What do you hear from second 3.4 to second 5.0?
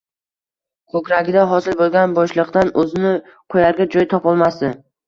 qo‘yarga joy topolmasdi.